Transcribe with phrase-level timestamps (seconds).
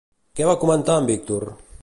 [0.39, 1.47] Què va comentar en Víctor?